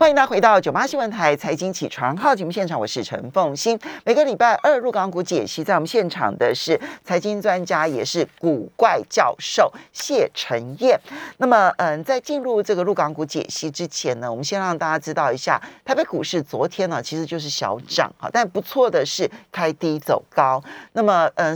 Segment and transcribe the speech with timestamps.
[0.00, 3.78] 欢迎大家回到九八新闻台财经起床号节目现场，我是陈凤欣。
[4.02, 10.98] 每个礼拜二入港股解析，在我们现场的是财经专家，也是古怪教授谢晨燕。
[11.36, 20.64] 那么，嗯，在进入这个入港股解析之前呢，我们先让大家知道一下，台北股市昨天呢其实就是小涨啊，但不错的是开低走高。
[20.94, 21.54] 那么，嗯。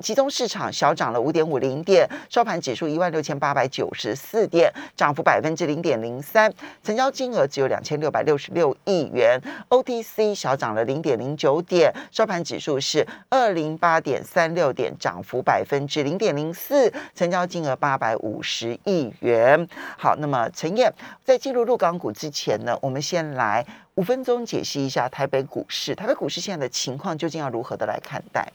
[0.00, 6.52] 集中市场小涨了五点五零点，收盘指数一万六千八百九十四点，涨幅百分之零点零三，
[6.84, 9.40] 成交金额只有两千六百六十六亿元。
[9.68, 19.66] OTC 小涨了零点零九点，收盘指数是二零八点三六点，涨幅百分之零点零四，成交金额八百五十亿元。
[19.98, 20.92] 好，那么陈燕
[21.24, 28.46] 在进入入港股之前呢，我们先来五分钟解析一下台北股市，台北股市现在的情况究竟要如何的来看待？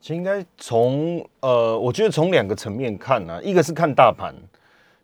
[0.00, 4.34] 其实应该从呃，我觉得从两个层面看呢，一个是看大盘。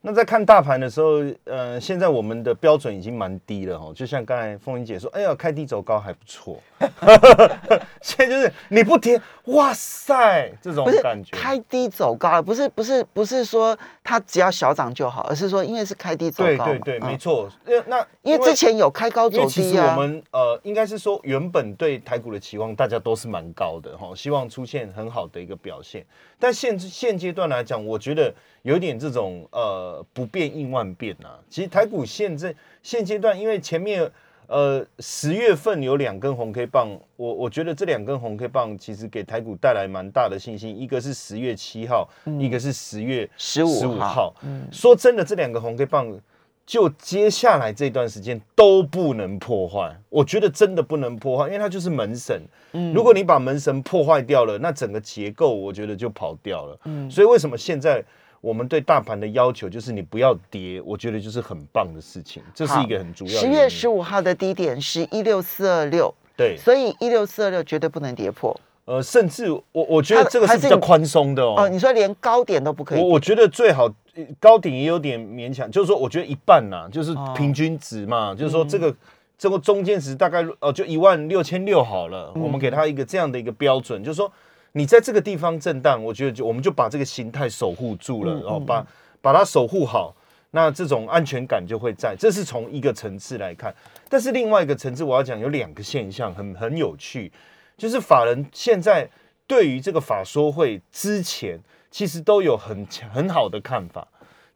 [0.04, 6.60] 那在看大盘的时候，呃，现在我们的标准已经蛮低了哈，就像刚才凤英姐说，哎呀，开低走高还不错。
[8.00, 11.36] 现在就是你不跌，哇塞，这种感觉。
[11.36, 16.64] 开低走高，不是不是不是说它只要小涨就好，而是说因为是开低走高。
[16.64, 17.48] 对对对，没错。
[17.86, 19.46] 那因为之前有开高走低啊。
[19.48, 26.04] 其实我们呃，应该是说原本对台股的期望大家都是蛮高的哈，希望出现很好的一个表现。
[26.38, 31.28] 但现现阶段来讲，我觉得有点这种呃不变应万变呐。
[31.48, 34.10] 其实台股现在现阶段，因为前面
[34.52, 40.78] 呃十月份有两根红 K 棒，我我觉得这两根红 K 棒其实给台股带来蛮大的信心。
[40.78, 44.34] 一个是十月七号，一个是十月十五十五号。
[44.70, 46.20] 说真的，这两个红 K 棒。
[46.64, 52.40] 就接下来这段时间都不能破坏，我觉得真的不能破坏，因为它就是门神。
[52.72, 56.78] 嗯，如果你把门神破坏掉了，那整个结构我觉得就跑掉了。
[56.84, 58.02] 嗯，所以为什么现在
[58.42, 63.40] 我们对大盘的要求就是你不要跌，我觉得就是很棒的事情，这是一个很主要。
[63.40, 68.54] 十月十五号的低点是一六四二六，对，所以一六四二六绝对不能跌破。
[68.84, 71.54] 呃，甚至我我觉得这个是比较宽松的哦。
[71.56, 73.00] 哦，你说连高点都不可以？
[73.00, 73.88] 我我觉得最好
[74.40, 78.92] 高点也有点勉强，就是说我觉得一半呐，就是平均值嘛，就是说这个
[79.38, 84.30] 这个中间值大概哦就一万六千六好了，我们给他一个这样的一个标准，就是说
[84.72, 88.86] 你在这个地方震荡，我觉得就我们就把这个形态守护住了，然后把
[89.20, 90.14] 把它守护好，
[90.50, 92.16] 那这种安全感就会在。
[92.18, 93.74] 这是从一个层次来看，
[94.08, 97.30] 但是另外一个层次我要讲有两个现象很很有趣。
[97.76, 99.08] 就是法人现在
[99.46, 101.58] 对于这个法说会之前，
[101.90, 104.06] 其实都有很强很好的看法，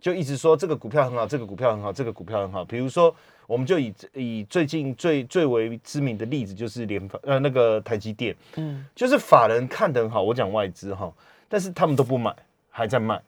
[0.00, 2.64] 就一直说这个股票很好，这个股票很好，这个股票很好。
[2.64, 3.14] 比如说，
[3.46, 11.12] 我们就以以最近最最为知名的例子，就是联发呃那个台积电，嗯，就是法人看得很好，我讲外资哈，
[11.48, 12.34] 但是他们都不买，
[12.70, 13.20] 还在卖。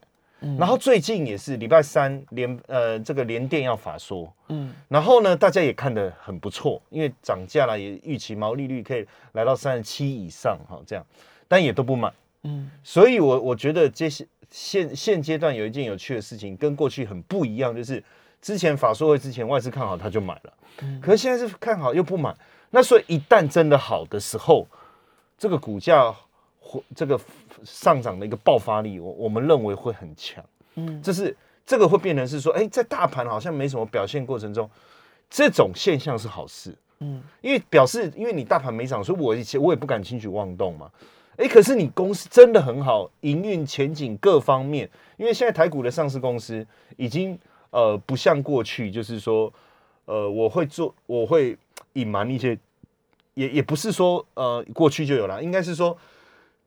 [0.56, 11.04] 然后最近也是礼拜三连呃这个连电要法说，嗯，然后呢大家也看得很不错，因为涨价了，也预期毛利率可以来到三十七以上哈，这样，
[11.48, 12.12] 但也都不买，
[12.44, 18.00] 嗯，所以我我觉得这些现现阶段有一件有趣的事情跟过去很不一样，就是
[18.41, 22.34] 之前法说会之前外资看好他就买了，嗯，可是现在是看好又不买，
[22.71, 24.66] 那所以一旦真的好的时候，
[25.37, 26.15] 这个股价。
[26.94, 27.19] 这个
[27.65, 30.44] 上涨的一个爆发力，我我们认为会很强。
[30.75, 31.34] 嗯，这是
[31.65, 34.69] 这个会变成是说，哎，在大盘好像没什么表现过程中，
[35.31, 36.77] 这种现象是好事。
[36.98, 40.91] 嗯，因为表示，因为你大盘没涨，所以我以前我也不敢轻举妄动嘛。
[41.38, 46.66] 哎，可是你公司真的很好，营运前景各方面，因为现在台股的上市公司
[46.98, 47.38] 已经
[47.70, 49.52] 呃不像过去，就是说
[50.06, 51.56] 呃我会做，我会
[51.94, 52.58] 隐瞒一些，
[53.34, 55.96] 也也不是说呃过去就有了，应该是说。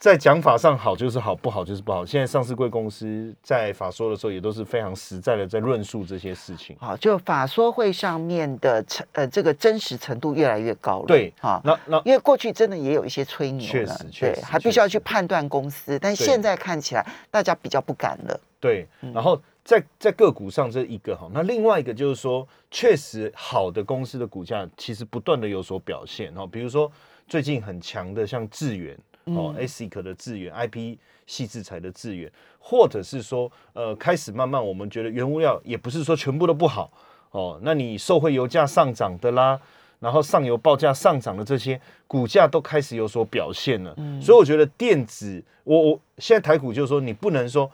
[0.02, 2.04] 在讲法上好就是好，不好就是不好。
[2.04, 6.76] 现在上市贵公司在法说的时候也都是非常实在的在论述这些事情。
[6.80, 11.06] 好，就法说会上面的程呃这个真实程度越来越高了。
[11.06, 18.40] 对，好，那那因为过去真的也有一些吹牛，确实确实还必须要去判断公司，但现在看起来大家比较不敢了。
[18.60, 26.92] 对，然后在在个股上这一个哈，那另外一个就是说，确实好的公司的股价其实不断的有所表现哦，比如说
[27.28, 28.98] 最近很强的像智源。
[29.26, 30.98] 哦，ASIC 的智源，IP
[31.28, 36.92] 细制材的智源，或者是说，呃，开始慢慢我们觉得原物料也不是说全部都不好
[37.30, 37.60] 哦。
[37.62, 39.62] 那你受惠油价上涨的啦，
[40.00, 43.96] 然后上游报价上涨的这些股价都开始有所表现了。
[44.20, 47.72] 所以我觉得电子，我我现在台股就是说，你不能说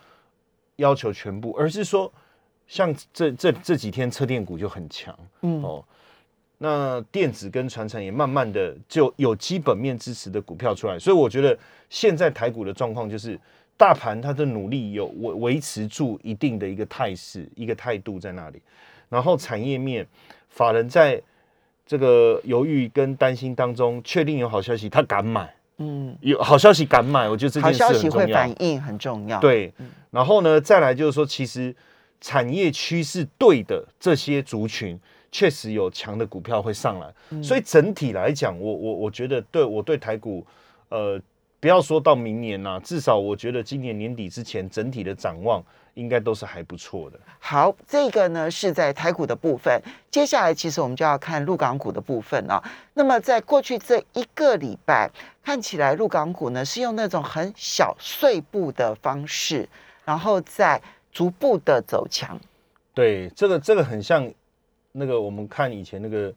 [0.78, 2.12] 要求全部，而是说
[2.68, 5.86] 像这这这几天车电股就很强，嗯哦。
[6.60, 11.56] 那电子跟传承也慢慢的就有基本面支持的股票出来，所以我觉得
[11.88, 13.40] 现在台股的状况就是
[13.78, 18.60] 大盘它的努力有维维持住一定的一个态势、一个态度在那里，
[19.08, 20.08] 然后产业面
[20.50, 21.22] 法人在
[21.86, 25.54] 这个犹豫跟担心当中，确定有好消息，他敢买。
[25.80, 28.36] 嗯，有好消息敢买，我觉得这件事很重要。
[28.36, 29.40] 反应很重要。
[29.40, 29.72] 对，
[30.12, 31.76] 然后呢，再来就是说，其实
[32.20, 35.00] 产业趋势对的这些族群，
[35.32, 37.44] 确实有强的股票会上来。
[37.44, 40.46] 所以整体来讲，我我我觉得，对我对台股，
[40.90, 41.22] 呃，
[41.60, 45.64] 不要说到明年呐，至少我觉得今年年底之前，整体的展望。
[45.98, 47.20] 应该都是还不错的。
[47.40, 49.82] 好，这个呢是在台股的部分。
[50.12, 52.64] 接下来，其实我们就要看陆港股的部分了。
[52.94, 55.10] 那么，在过去这一个礼拜，
[55.44, 59.68] 看起来陆港股呢是用那种很小碎步的方式，
[60.06, 60.80] 然后再
[61.12, 62.40] 逐步的走强。
[62.94, 64.32] 对，这个这个很像
[64.92, 66.34] 那个我们看以前那个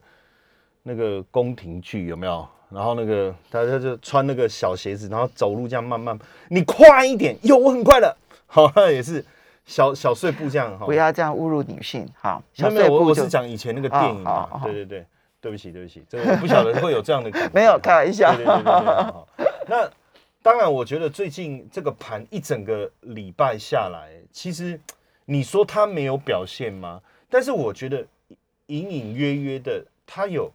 [0.82, 2.48] 那个宫廷剧有没有？
[2.70, 6.18] 然后那个他他就穿那个小鞋子，然后走路这样慢慢，
[6.48, 9.24] 你快一点，有我很快的， 好那也是。
[9.66, 12.42] 小小碎步这样哈，不要这样侮辱女性哈。
[12.56, 14.48] 没有，我我是讲以前那个电影嘛。
[14.64, 15.06] 对对对，
[15.40, 17.50] 对不起对不起，这个我不晓得会有这样的感觉。
[17.54, 18.34] 没有开玩笑。
[18.34, 19.46] 对对对对。
[19.68, 19.88] 那
[20.42, 24.80] 当然，我觉得最近这个盘一整个礼拜下来，其实
[25.26, 27.00] 你说它没有表现吗？
[27.28, 28.04] 但是我觉得
[28.66, 30.50] 隐隐约约的，它有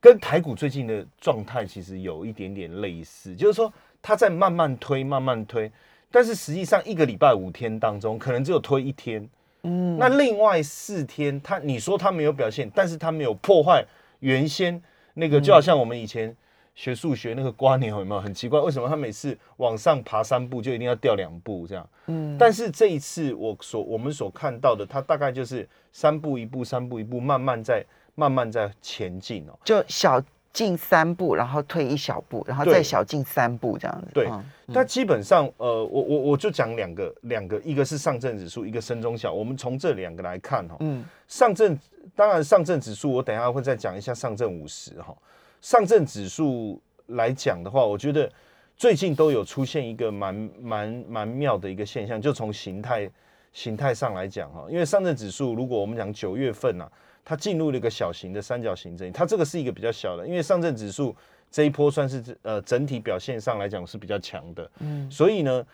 [0.00, 5.70] 跟台股最近的状态其实有一点点类似，就是说它在慢慢推，慢慢推。
[6.10, 9.28] 但是实际上，一个礼拜五天当中，可能只有推一天。
[9.62, 13.84] 嗯，那另外四天，它你说它没有表现，但是它没有破坏
[14.20, 14.82] 原先
[15.14, 16.34] 那个，就好像我们以前
[16.74, 18.58] 学数学那个瓜牛有没有很奇怪？
[18.58, 21.88] 为什么它每次往上爬三步就一定要掉两步这样？
[22.06, 27.84] 嗯，但是这一次我所我们所看到的，它大概就是三步一步，三步一步，慢慢在
[28.20, 30.22] 慢慢在前进哦，就小。
[30.52, 34.08] 进三步，然后退一小步，然后再小进三步，这样子。
[34.12, 34.28] 对，
[34.66, 39.32] 那基本上，呃，我我我就讲两个，两个，一个是上证指数，一个深中小。
[39.32, 41.78] 我们从这两个来看哈，嗯，上证
[42.16, 45.16] 当然上证指数，我等下会再讲一下上证五十哈。
[45.60, 48.28] 上证指数来讲的话，我觉得
[48.76, 53.08] 最近都有出现一个蛮蛮蛮妙的一个现象，就从形态
[53.52, 56.90] 形态上来讲哈，因为上证指数，如果我们讲九月份呐。
[57.24, 61.14] 它进入了一个小型的三角形整理，它这个是一个比较小的，因为上证指数
[61.50, 65.64] 这一波算是呃整体表现上来讲是比较强的，嗯，所以呢，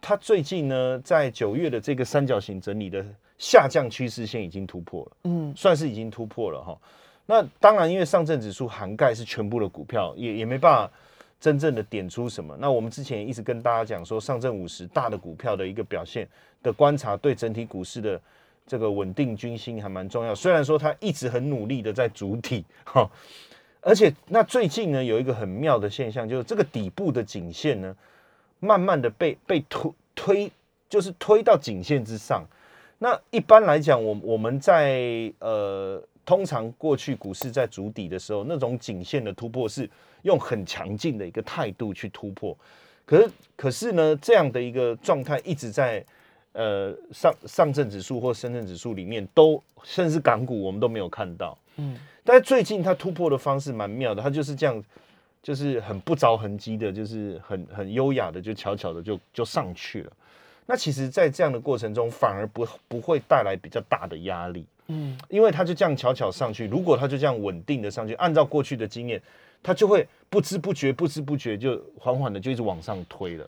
[0.00, 3.04] 它最近呢在九月的这个三角形整理的
[3.38, 6.76] 下降趋势线已经突破了，嗯，算是已经突破了哈。
[7.26, 10.92] 那当然，因为上证指数涵盖是全部的股票，也也没办法
[11.38, 12.56] 真正的点出什么。
[12.58, 16.26] 那我们之前一直跟大家讲说，上证五十大的股票的一个表现
[16.62, 18.20] 的观察，对整体股市的。
[18.66, 23.08] 这个稳定军心还蛮重要，虽然说他一直很努力的在主体哈，
[23.80, 27.96] 而且那最近呢有一个很妙的现象，就是这个底部的颈线呢，
[28.58, 30.50] 慢慢的被被推推，
[30.88, 32.44] 就是推到颈线之上。
[32.98, 39.88] 那一般来讲，我我们在呃通常过去股市在主底的时候，那种颈线的突破是
[40.22, 42.56] 用很强劲的一个态度去突破，
[43.04, 46.04] 可是可是呢这样的一个状态一直在。
[46.56, 51.56] 呃，上上证指数或深圳指数里面都，甚至港股我们都没有看到。
[51.76, 54.82] 嗯，但是最近它突破的方式蛮妙的，它就是这样，
[55.42, 60.12] 就是很不着痕迹的，就是很很优雅的，就悄悄的就就上去了。
[60.64, 64.64] 那其实，在这样的过程中，反而不不会带来比较大的压力。
[64.86, 69.20] 嗯，因为它就这样悄悄上去，如果它就这样稳定的上去，按照过去的经验，
[69.62, 73.46] 它就会不知不觉、不知不觉就缓缓的就一直往上推了。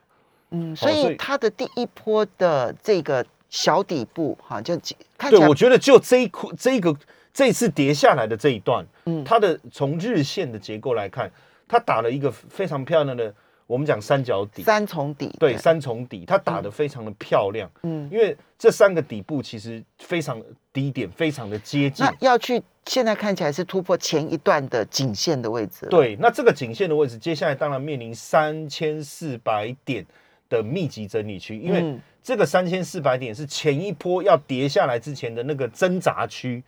[0.51, 4.79] 嗯，所以它的第一波的这个小底部哈，就
[5.17, 6.95] 看对，我觉得就这一块这一个
[7.33, 11.31] 这次跌下来的这一段，嗯，它的从日线的结构来看，
[11.67, 13.33] 它打了一个非常漂亮的，
[13.67, 30.05] 我们讲三角底，三重底，对，三重底，它打的非常的漂亮，嗯，因为这三个底部其实非常低点，非常的接近，那要去现在看起来是突破前一段的颈线的位置，对，那这个颈线的位置，接下来当然面临三千四百点。
[30.49, 36.63] 的密集整理区，因为这个三千四百点是前一波要跌下来之前的那个挣扎区，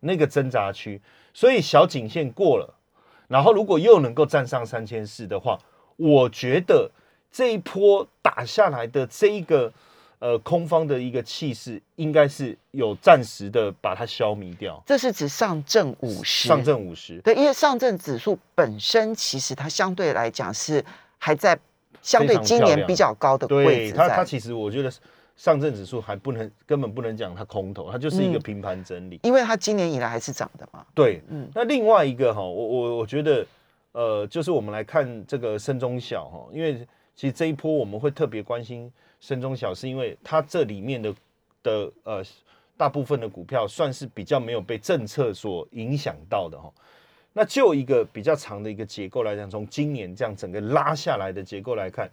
[0.00, 1.00] 那个挣扎区，
[1.32, 2.74] 所以小颈线过了，
[3.28, 5.58] 然后如果又能够站上三千四的话，
[5.96, 6.90] 我觉得
[7.32, 9.72] 这一波打下来的这一个
[10.18, 14.82] 呃空方的一个气势，应该是有暂时的把它消弭掉。
[14.86, 20.84] 这是指上证五十，上证五十，对，因为上证指数本身其实它相对来讲是
[21.18, 21.58] 还在。
[22.04, 24.92] 相对今年比较高的位置，它它其实我觉得
[25.36, 30.84] 上证指数还不能根本不能讲它空头，它就是一个平盘整理，因为它今年以来还是涨的嘛。
[30.94, 31.48] 对，嗯。
[31.54, 33.44] 那另外一个哈，我我我觉得
[33.92, 41.14] 呃，就是我们来看这个深中小哈，因为其实这一波我们会特别关心深中小，是因为它这里面的
[41.62, 42.22] 的呃
[42.76, 46.70] 大部分的股票算是比较没有被政策所影响到的哈。
[47.36, 52.08] 那就一个比较长的一个结构来讲，从今年这样整个拉下来的结构来看，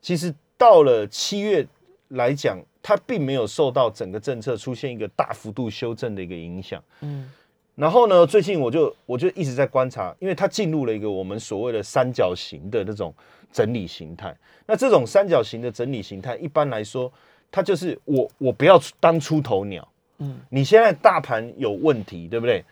[0.00, 1.66] 其实到了七月
[2.10, 6.80] 来讲，它并没有受到整个政策出现一个大幅度修正的一个影响。
[7.00, 7.28] 嗯，
[7.74, 13.12] 然后呢，最近我就我就一直在观察，因为它进入了一个我们所谓的三角形的那种
[13.50, 14.32] 整理形态。
[14.66, 17.12] 那这种三角形的整理形态，一般来说，
[17.50, 19.88] 它就是我我不要当出头鸟。
[20.18, 22.64] 嗯，你现在大盘有问题，对不对？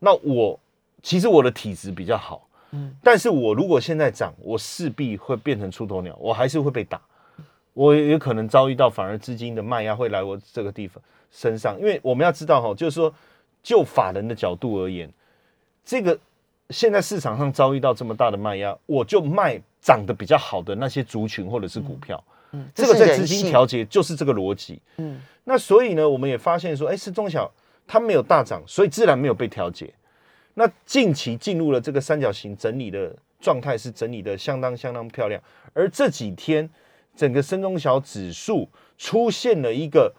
[0.00, 0.60] 那我。
[1.02, 7.00] 其实我的体质比较好，嗯，但是我如果现在涨，我势必会变成出头鸟，我还是会被打，
[7.72, 11.02] 我也可能遭遇到反而资金的卖压会来我这个地方。
[11.32, 13.14] 身上，因为我们要知道哈，就是说
[13.62, 15.08] 就法人的角度而言，
[15.84, 16.18] 这个
[16.70, 27.48] 现在市场上遭遇到这么大的卖压，我就卖涨得比较好的那些族群或者是股票，嗯，这个在资金调节就是这个逻辑，嗯，那所以呢，我们也发现说，哎，是中小
[27.86, 29.88] 它没有大涨，所以自然没有被调节。
[30.54, 35.40] 那近期进入了这个三角形整理的状态，是整理的相当相当漂亮。
[35.72, 36.68] 而这几天，
[37.14, 40.12] 整个深中小指数出现了一个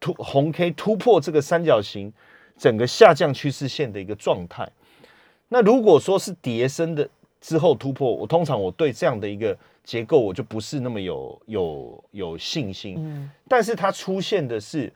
[0.00, 2.12] 突红 K 突破这个三角形
[2.58, 4.68] 整个下降趋势线的一个状态。
[5.48, 7.08] 那如果说是叠升的
[7.40, 12.96] 之后突破，我通常我对这样的一个结构我就不是那么有有有信心。
[12.98, 14.92] 嗯，但是它出现的是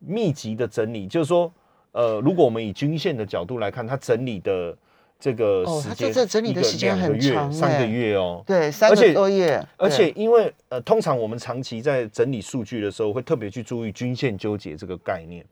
[0.00, 1.50] 密集的整理，就是说。
[1.92, 4.76] 呃，如果我们以均线的角度来看，它整理的
[5.20, 8.42] 这个时间，这整理的时间很长，三个月哦。
[8.46, 9.62] 对，三个多月。
[9.76, 15.44] 而且因为呃，通常我们长期在整理数据的时候，会特别去注意均线纠结这个概念。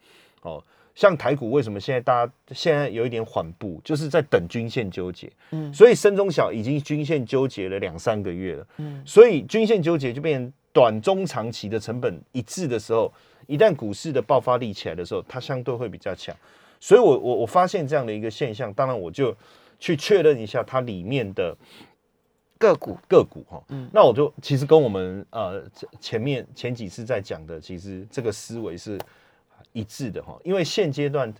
[0.42, 0.62] 哦，
[0.94, 5.30] 像台股为什么现在大家现在有一点缓步，就是在等均线纠结。
[5.50, 5.72] 嗯。
[5.74, 8.66] 所以深中小已经均线纠结了两三个月了。
[8.78, 9.02] 嗯。
[9.04, 13.12] 所以均线纠结就变成短中长期的成本一致的时候。
[13.50, 16.32] 一旦股市的爆发力起来的时候，它相对会比较强，
[16.78, 19.36] 所以我我我发现这样的一个现象，当然我就
[19.80, 21.56] 去确认一下它里面的
[22.56, 25.62] 个股个股哈，嗯，那我就其实跟我们呃
[25.98, 28.96] 前面前几次在讲的，其实这个思维是
[29.72, 31.32] 一致的哈，因为现阶段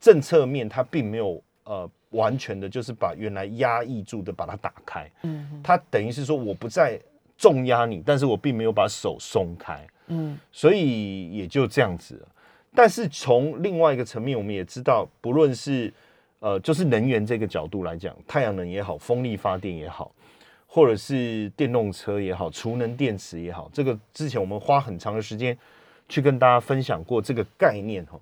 [0.00, 7.00] 政策面它并没有呃完全的就是把原来压抑住的把它打开，嗯，它等于是说我不再
[7.42, 9.84] 重压你，但是我并没有把手松开。
[10.06, 12.28] 嗯，所以也就这样子了。
[12.72, 15.92] 但是从另外一个层面，我们也知道，不论是
[16.38, 20.12] 呃，就是能源这个角度来讲，太阳能也好，风力发电也好，
[20.68, 25.58] 或者是电动车也好，储能电池也好，这个之前我们花很长的时间
[26.08, 28.16] 去跟大家分享过这个概念哈。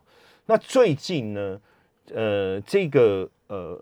[0.47, 1.61] 那最近呢，
[2.15, 3.79] 呃，这个呃。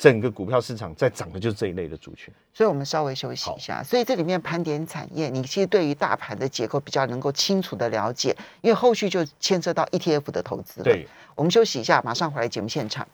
[0.00, 3.82] 整个股票市场在涨的就是这一类的族群，所以我们稍微休息一下。
[3.82, 10.82] 所以这里面盘点产业，你其实对于大盘的结构比较能够清楚的了解，因为后续就牵涉到 ETF 的投资。
[10.82, 13.06] 对，我们休息一下，马上回来节目现场。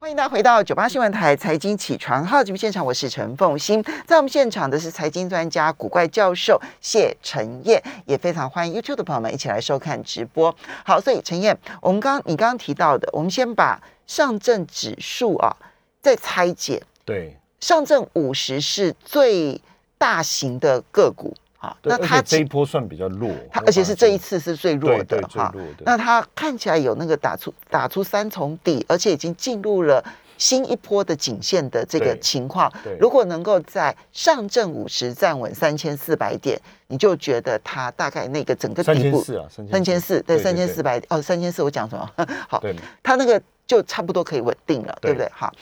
[0.00, 10.56] 欢迎大家回到九八新闻台财经起床号节目现场，我是陈凤欣，在我们现场的是财经专家古怪教授谢陈燕，也非常欢迎 YouTube 的朋友们一起来收看直播。
[10.82, 15.54] 好，所以陈燕，我们刚你刚刚提到的，我们先把上证指数啊。
[16.02, 19.58] 在拆解，对，上证五十是最
[19.96, 25.54] 大型的个股啊，那它这一波算比较弱，它而且是这一次是最弱的哈。
[25.84, 30.04] 那它看起来有那个打出打出三重底，而且已经进入了
[30.36, 32.72] 新一波的颈线的这个情况。
[32.98, 39.22] 如果能够在上证五十站稳三千四百点，你就觉得它大概那个整个底部
[39.70, 42.10] 三千四对三千四百哦三千四我讲什么
[42.48, 42.60] 好？
[43.04, 45.30] 它那个就差不多可以稳定了，对不对？
[45.32, 45.54] 好。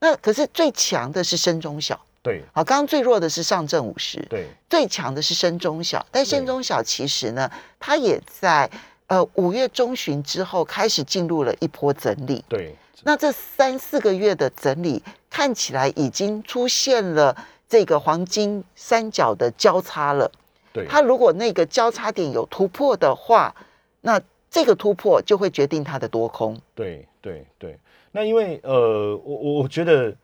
[0.00, 7.50] 那可是最强的是深中小，对，好，刚刚最弱的是上证五十，对，最强的是深中小，但深中小其实呢，
[7.80, 8.70] 它也在
[9.08, 17.36] 呃五月中旬之后开始进入了一波整理，对，那这三四个月的整理看起来已经出现了
[17.68, 20.30] 这个黄金三角的交叉了，
[20.72, 23.54] 对，它如果那个交叉点有突破的话，
[24.02, 27.78] 那这个突破就会决定它的多空，对对对。
[28.10, 30.14] 那因为呃，我我我觉得，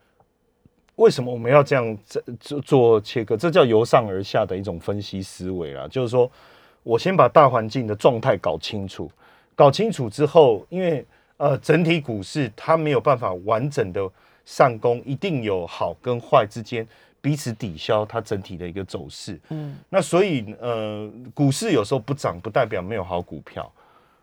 [0.95, 1.97] 为什么我们要这样
[2.39, 3.37] 做做切割？
[3.37, 5.87] 这叫由上而下的一种分析思维啦。
[5.87, 6.29] 就是说，
[6.83, 9.09] 我先把大环境的状态搞清楚，
[9.53, 11.05] 搞清楚之后，因为
[11.37, 14.09] 呃，整体股市它没有办法完整的
[14.45, 16.87] 上攻，一定有好跟坏之间
[17.21, 19.39] 彼此抵消它整体的一个走势。
[19.49, 23.71] 嗯，那所以呃，股市有时候不涨，不代表没有好股票。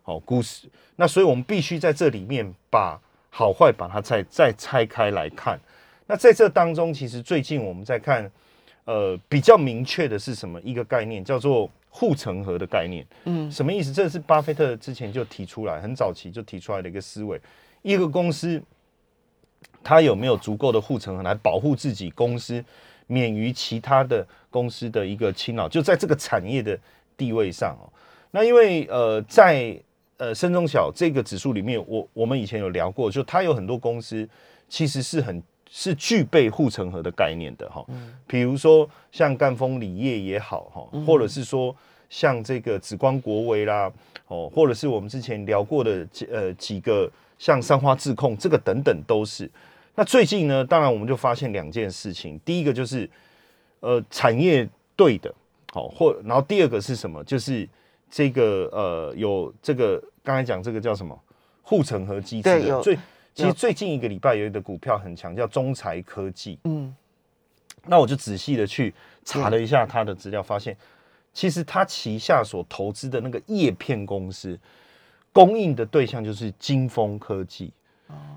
[0.03, 3.01] 好，股市那所以我们必须在这里面把。
[3.35, 5.59] 好坏把它再再拆开来看，
[6.07, 8.31] 那在这当中，其实最近我们在看，
[8.85, 13.07] 呃，比较明确的是什么一个概念，叫做护城河的概念。
[13.25, 13.91] 嗯，什么意思？
[13.91, 17.41] 这是巴菲特之前就提出来，很早期就提出来的一个思维。
[17.81, 18.63] 一个公司
[19.83, 22.63] 它有没有足够的护城河来保护自己公司
[23.07, 25.67] 免于其他的公司的一个侵扰？
[25.67, 26.79] 就在这个产业的
[27.17, 27.91] 地位上哦。
[28.31, 29.75] 那因为呃，在
[30.19, 34.29] 呃深中小这个指数里面，我我们以前有聊过，就它有很多公司
[34.69, 37.85] 其实是很是具备护城河的概念的哈。
[37.89, 38.15] 嗯。
[38.27, 41.75] 比如说像赣锋锂业也好哈，或者是说
[42.09, 43.91] 像这个紫光国维啦，
[44.29, 49.51] 哦，或者是我们之前聊过的呃几个像三花智控这个等等都是。
[49.95, 53.09] 那最近呢，当然我们就发现两件事情，第一个就是
[53.81, 54.67] 呃产业
[54.97, 55.35] 对的，
[55.73, 57.23] 好或然后第二个是什么？
[57.25, 57.69] 就是
[58.13, 61.19] 这个呃有这个刚才讲这个叫什么
[61.63, 62.81] 护城河机制的。
[62.83, 62.97] 最
[63.35, 66.59] 其实最近一个礼拜有一个股票很强，叫中材科技。
[66.65, 66.95] 嗯，
[67.87, 68.93] 那我就仔细的去
[69.25, 70.77] 查了一下它的资料，发现
[71.33, 74.57] 其实它旗下所投资的那个叶片公司
[75.33, 77.73] 供应的对象就是金风科技。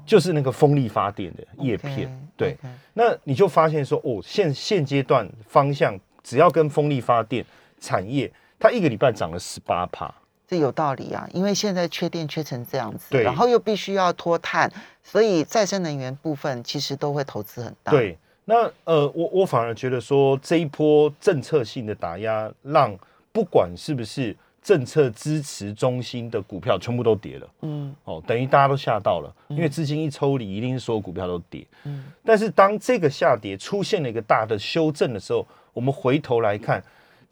[0.06, 2.56] 就是那个风力发电的叶片，对，
[2.94, 7.46] 那你就发现说，哦，现现阶段方向只要跟风力发电
[7.82, 8.32] 产业，
[8.66, 10.14] 它一个礼拜涨了十八帕，
[10.48, 14.72] 这有道理啊，因为现在缺电缺成这样子，然后又必须要脱碳，
[15.04, 17.92] 所以再生能源部分其实都会投资很大。
[17.92, 22.98] 对，那呃，我我反而觉得说这一波政策性的打压，让
[23.32, 24.36] 不管是不是。
[24.66, 32.06] 政策支持中心的股票全部都跌了，嗯，哦，等于大家都吓到了，因为资金一抽离，一定是所有股票都跌，嗯。
[32.24, 36.84] 但是当这个下跌出现了一个大的修正的时候，我们回头来看，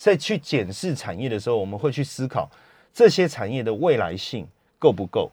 [0.03, 2.51] 再去检视产业的时候，我们会去思考
[2.93, 4.45] 这些产业的未来性
[4.77, 5.31] 够不够。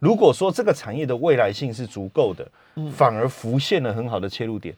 [0.00, 2.44] 如果说这个产业的未来性是足够的，
[2.92, 4.74] 反而浮现了很好的切入点，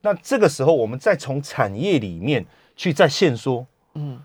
[0.00, 2.42] 那这个时候我们再从产业里面
[2.74, 4.18] 去再现说，嗯。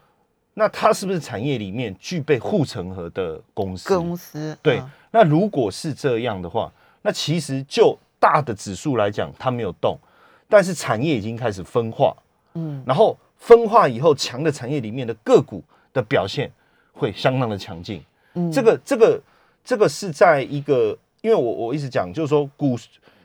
[0.54, 3.90] 那它是不是产业里面具备护城河的公司？
[3.90, 4.82] 公司对。
[5.12, 9.98] 那如果是这样的话，那其实就大的指数来讲，它没有动，
[10.48, 12.16] 但是产业已经开始分化。
[12.54, 12.82] 嗯。
[12.86, 16.52] 然后分化以后，强的产业里面的个股的表现
[16.94, 18.04] 会相当的强劲。
[18.36, 18.52] 嗯。
[18.52, 19.22] 这个这个
[19.64, 22.78] 这个是在一个，因为我我一直讲，就是说股，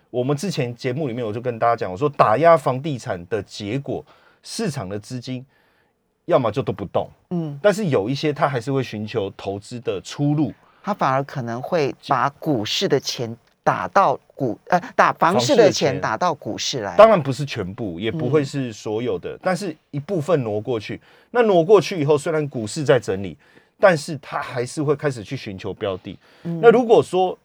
[0.08, 4.02] 我们之前节目里面我就跟大家讲，我说打压房地产的结果，
[4.42, 5.44] 市场的资金。
[6.26, 21.00] 要么就都不动，嗯，但是有一些他还是会寻求投资的出路，他反而可能会把股市的钱打到股呃打房市的钱打到股市来，当然不是全部，也不会是所有的，但是一部分挪过去。
[21.30, 23.36] 那挪过去以后，虽然股市在整理，
[23.80, 26.16] 但是他还是会开始去寻求标的。
[26.60, 27.36] 那如果说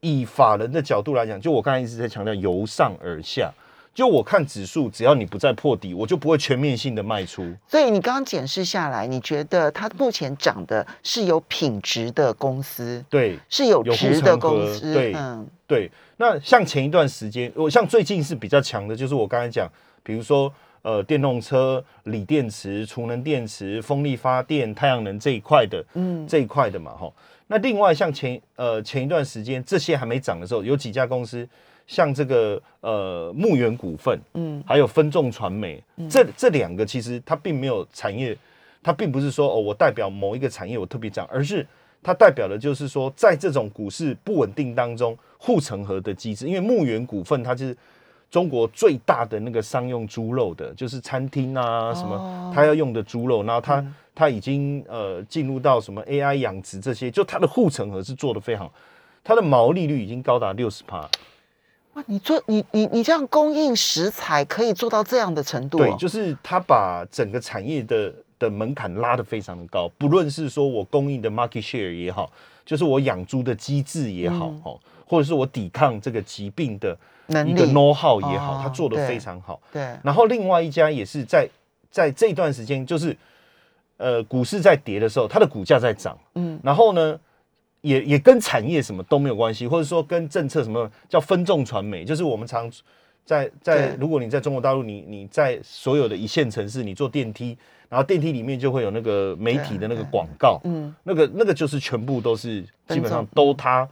[0.00, 3.50] 以法人的角度来讲，就我刚才一直在强调由上而下。
[3.94, 7.44] 就我看指数，只要你不再破底，我就不会全面性的卖出。
[7.68, 15.90] 所以你刚刚检视下来，你觉得它目前涨的是有品质的公司，对，是有值的公司，对，嗯，对。
[16.16, 19.70] 那像前一段时间，我像最近是比较强的，就是我刚才讲，
[20.02, 20.50] 比如说
[20.80, 27.12] 呃，电动车、锂电池、储能电池、风力发电、太阳能这一块的，嗯，这一块的嘛，哈。
[27.46, 31.46] 那另外像前呃前一段时间这些还没涨的时候，有几家公司。
[31.86, 38.36] 像这个呃牧原股份，嗯，还有分众传媒，这这两个其实它并没有产业，
[38.82, 41.66] 它并不是说哦我代表某一个产业我特别讲，而是
[42.02, 46.46] 它代表的就是说在这种股市不稳定当中护城河的机制。
[46.46, 47.76] 因为牧原股份它就是
[48.30, 58.70] 中国最大的那个商用猪肉的，就是餐厅啊什么它要用的猪肉，然后它它已经呃进入到什么 AI 养殖这些，就它的护城河是做的非常，
[59.22, 61.08] 它的毛利率已经高达六十帕。
[61.94, 65.76] 哇，你做你你你这样供应食材可以做到这样的程度？
[65.76, 72.32] 对，就是他把整个产业的的门槛拉得非常的高，不论是说我供应的 market share 也好，
[72.64, 76.96] 就是我养猪的机制也好，哦，或者是我抵抗这个疾病的
[77.46, 79.60] 一个 know how 也好，他做的非常好。
[79.70, 79.94] 对。
[80.02, 81.46] 然后另外一家也是在
[81.90, 83.14] 在这段时间，就是
[83.98, 86.18] 呃股市在跌的时候，它的股价在涨。
[86.36, 86.58] 嗯。
[86.62, 87.20] 然后呢？
[87.82, 92.68] 也也跟产业什么都没有关系，或者说跟政策什么叫分众传媒，就是我们常
[93.24, 97.56] 在在如果你在中国大陆，你你在所有的一线城市，你坐电梯，
[97.88, 103.88] 然后电梯里面就会有那个媒体的那个广告，嗯，那个那个就是全部都是基本上都他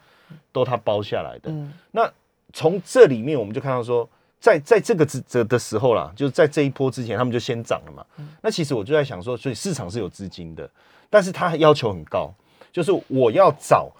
[0.50, 1.50] 都他包下来的。
[1.50, 2.10] 嗯那
[2.52, 4.08] 从这里面我们就看到说，
[4.40, 8.04] 在在这个这的时候啦，就是在这一波之前，他们就先涨了嘛。
[8.42, 10.68] 那其实我就在想说，所以市场是有资金的，
[11.08, 12.32] 但是它要求很高。
[12.72, 13.90] 就是我要找，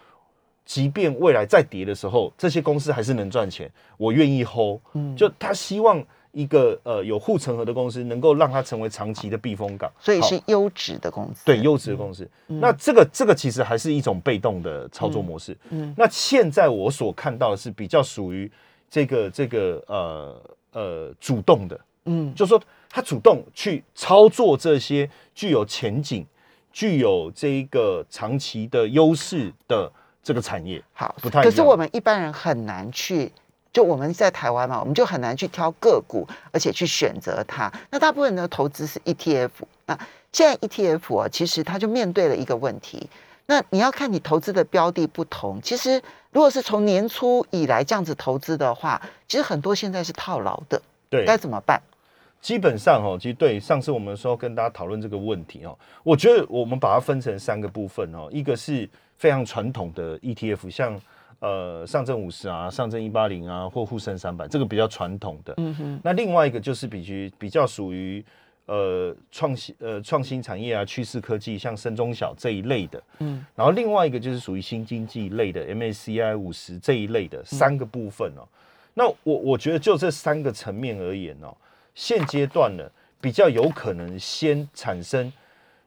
[0.64, 4.80] 即便未来再跌的时候，这些公司还是能赚钱，我愿意 hold。
[4.94, 11.44] 嗯，就他希望一个呃有护城河的公司，能够让它成为长期的避风港，所以是优质的公司。
[11.44, 12.28] 对，优质的公司。
[12.46, 15.56] 那这个这个其实还是一种被动的操作模式。
[15.70, 18.48] 嗯，那现在我所看到的是比较属于
[18.88, 26.24] 这个这个呃呃主动的，嗯就说他主动去操作这些具有前景、
[26.72, 29.90] 具有这一个长期的优势的
[30.22, 30.82] 这个产业。
[30.92, 33.32] 好不太可是我们一般人很难去。
[33.72, 37.72] 就我们在台湾嘛，我们就很难去挑个股，而且去选择它。
[37.90, 39.50] 那大部分的投资是 ETF。
[39.86, 39.96] 那
[40.32, 43.08] 现在 ETF 啊，其实它就面对了一个问题。
[43.46, 45.60] 那你要看你投资的标的不同。
[45.62, 46.02] 其实
[46.32, 51.80] 如果是从年初以来这样子投资的话，其实很多现在是套牢的，对，该怎么办？
[52.40, 61.00] 基本上哦，其实对上次我们说跟大家讨论这个问题哦，我觉得我们把它分成三个部分哦，一个是非常传统的 ETF，像
[61.40, 65.54] 呃上证五十啊、上证一八零啊或沪深三百，这个比较传统的。
[65.58, 68.24] 嗯哼，那另外一个就是比较比较属于
[68.66, 73.02] 呃创新呃创新产业啊、趋势科技，像深中小这一类的。
[73.18, 78.48] 嗯，然后另外一个就是属于新经济类的 MACI 五十这一类的三个部分哦。
[78.94, 81.54] 那我我觉得就这三个层面而言哦，
[81.94, 82.84] 现阶段呢
[83.20, 85.30] 比较有可能先产生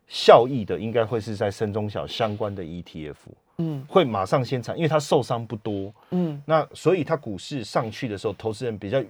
[0.08, 3.16] 效益的，应该会是在深中小相关的 ETF，
[3.58, 3.84] 嗯。
[3.88, 5.92] 会马上先产，因为它受伤不多。
[6.12, 6.39] 嗯。
[6.46, 9.04] 那所以它股市上去的时候，投资人比较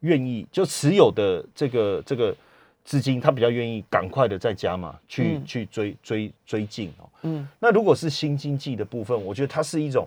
[0.00, 2.36] 愿意就持有的这个这个
[2.84, 5.46] 资金，他比较愿意赶快的再加嘛去、嗯。
[5.46, 7.08] 去追追追进哦。
[7.22, 7.48] 嗯。
[7.58, 10.06] 那如果是新经济的部分，我觉得它是一种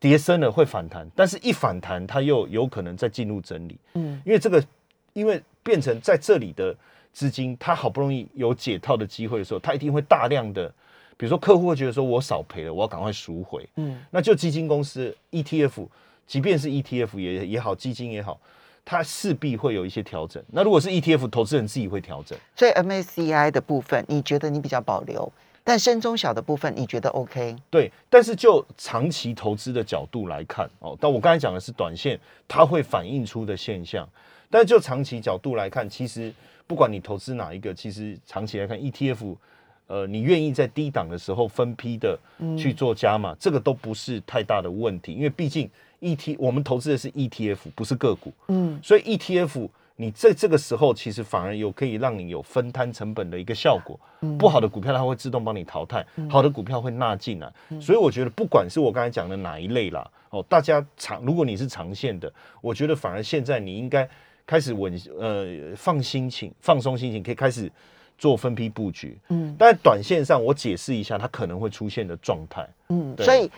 [0.00, 4.20] 跌升了会反弹，但是一反弹它又有可能再进入整理，嗯。
[4.24, 4.64] 因为这个
[5.12, 6.74] 因为变成在这里的
[7.12, 10.68] 资金，它好不容易有解套的机会的时候，它一定会大量的，
[11.16, 15.86] 比如说客户会觉得说我少赔了，我要赶快赎回，嗯那就基金公司 ETF，
[16.26, 18.40] 即便是 ETF 也也好，基金也好，
[18.84, 20.42] 它势必会有一些调整。
[20.52, 22.38] 那如果是 ETF，投资人自己会调整。
[22.56, 25.30] 所以 MACI 的部分，你觉得你比较保留，
[25.64, 27.56] 但深中小的部分你觉得 OK？
[27.68, 32.18] 对，但是就长期投资的角度来看，哦，但我刚才讲的是短线
[32.48, 34.08] 它会反映出的现象，
[34.50, 36.32] 但就长期角度来看，其实
[36.66, 39.36] 不管你投资哪一个，其实长期来看 ETF，
[39.86, 42.18] 呃，你愿意在低档的时候分批的
[42.58, 54.00] 去做加码，这个都不是太大的问题，因为毕竟 ET 我们投资的是 ETF，不是个股，嗯所以 ETF 你在这个时候其实反而有可以让你有分摊成本的一个效果。
[54.38, 57.52] 不好的股票它会自动帮你淘汰，好的股票会纳进来。
[57.80, 62.32] 所以我觉得不管是我刚才讲的哪一类啦，哦，大家长如果你是长线的，
[62.62, 64.08] 我觉得反而现在你应该
[64.50, 67.70] 开始稳呃放心情放松心情，可以开始
[68.18, 69.16] 做分批布局。
[69.28, 72.68] 嗯但短线上我解释一下它可能会出现的状态。
[72.88, 73.48] 嗯，所以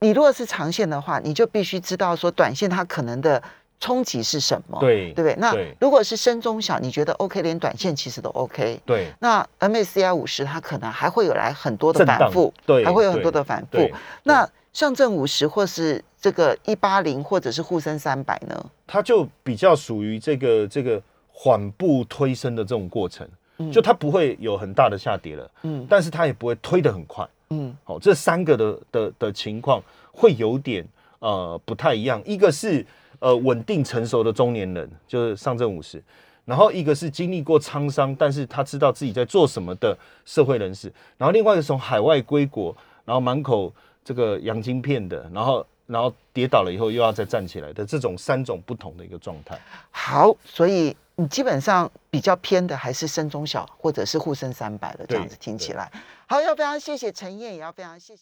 [0.00, 3.40] 你如果是长线的话，你就必须知道说短线它可能的
[3.78, 5.36] 冲击是什么，对对不对？
[5.38, 8.80] 那如果是深中小，你觉得 OK，连短线其实都 OK。
[8.84, 13.88] 对那 MACI 五十它可能还会有来很多的反复，对还会有很多的反复。
[14.24, 18.70] 那上证五十或是这个一八零或者是沪深三百呢？
[18.86, 21.02] 它就比较属于这个这个
[21.32, 23.28] 缓步推升的这种过程，
[23.58, 27.28] 嗯就它不会有很大的下跌了，嗯但是它也不会推得很快。
[27.50, 30.86] 嗯好、这三个的的的情况会有点
[31.18, 32.22] 呃不太一样。
[32.24, 32.86] 一个是
[33.18, 35.98] 呃稳定成熟的中年人，就是上证五十；
[36.44, 43.72] 然后一个是经历过沧桑，但是他知道自己在做什么的社会人士；然后另外一个是从海外归国，然后满口
[44.04, 49.58] 这个洋晶片的，然后然后跌倒了以后又要再站起来的这种三种不同的一个状态。
[49.90, 55.90] 好，所以你基本上比较偏的还是深中小或者是沪深三百的这样子听起来。
[56.26, 58.18] 好，要非常谢谢陈燕，也要非常谢谢。